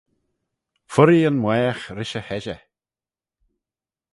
Furree 0.93 1.27
yn 1.29 1.39
mwaagh 1.43 1.81
rish 1.97 2.15
e 2.19 2.21
heshey 2.27 2.61